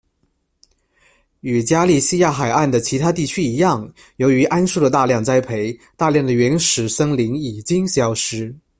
[1.41, 8.51] 与加利西亚海岸的其他地区一样，由于桉树的大量栽培，大量的原始森林已经消失。